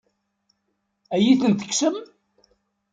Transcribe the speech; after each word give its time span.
Ad 1.15 1.19
iyi-ten-tekksem? 1.21 1.95